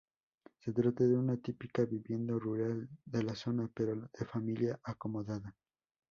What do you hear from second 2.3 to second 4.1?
rural de la zona, pero